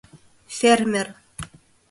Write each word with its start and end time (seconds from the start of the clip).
—Фермер... 0.57 1.07